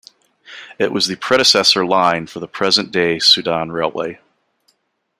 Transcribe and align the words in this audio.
It 0.79 0.91
was 0.91 1.05
the 1.05 1.15
predecessor 1.15 1.85
line 1.85 2.25
for 2.25 2.39
the 2.39 2.47
present-day 2.47 3.19
Sudan 3.19 3.71
Railway. 3.71 4.19